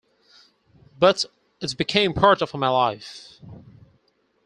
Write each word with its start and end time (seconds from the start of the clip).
But 0.97 1.25
it 1.59 1.77
became 1.77 2.13
part 2.13 2.41
of 2.41 2.55
my 2.55 2.69
life. 2.69 3.37